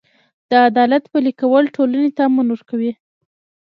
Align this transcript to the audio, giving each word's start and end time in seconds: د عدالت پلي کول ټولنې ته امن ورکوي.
د 0.49 0.51
عدالت 0.69 1.03
پلي 1.11 1.31
کول 1.41 1.63
ټولنې 1.75 2.09
ته 2.15 2.21
امن 2.29 2.47
ورکوي. 2.51 2.91